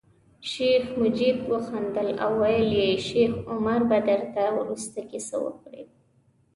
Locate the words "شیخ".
0.51-0.83, 3.07-3.33